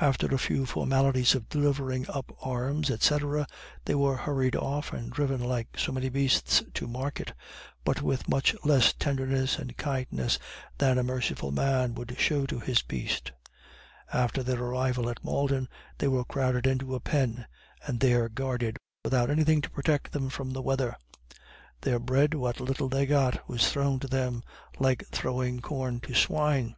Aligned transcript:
After 0.00 0.26
a 0.34 0.38
few 0.40 0.66
formalities 0.66 1.36
of 1.36 1.48
delivering 1.48 2.04
up 2.10 2.36
arms, 2.42 2.90
&c., 3.00 3.18
they 3.84 3.94
were 3.94 4.16
hurried 4.16 4.56
off 4.56 4.92
and 4.92 5.08
driven 5.12 5.40
like 5.40 5.68
so 5.78 5.92
many 5.92 6.08
beasts 6.08 6.64
to 6.74 6.88
market, 6.88 7.32
but 7.84 8.02
with 8.02 8.28
much 8.28 8.56
less 8.64 8.92
tenderness 8.92 9.56
and 9.56 9.76
kindness 9.76 10.36
than 10.78 10.98
a 10.98 11.04
merciful 11.04 11.52
man 11.52 11.94
would 11.94 12.18
show 12.18 12.44
to 12.46 12.58
his 12.58 12.82
beast. 12.82 13.30
After 14.12 14.42
their 14.42 14.58
arrival 14.60 15.08
at 15.08 15.22
Malden, 15.22 15.68
they 15.98 16.08
were 16.08 16.24
crowded 16.24 16.66
into 16.66 16.96
a 16.96 17.00
pen, 17.00 17.46
and 17.86 18.00
there 18.00 18.28
guarded, 18.28 18.78
without 19.04 19.30
anything 19.30 19.60
to 19.62 19.70
protect 19.70 20.10
them 20.10 20.28
from 20.28 20.50
the 20.54 20.60
weather. 20.60 20.96
Their 21.82 22.00
bread, 22.00 22.34
what 22.34 22.58
little 22.58 22.88
they 22.88 23.06
got, 23.06 23.48
was 23.48 23.70
thrown 23.70 24.00
to 24.00 24.08
them 24.08 24.42
like 24.80 25.04
throwing 25.12 25.60
corn 25.60 26.00
to 26.00 26.14
swine. 26.16 26.74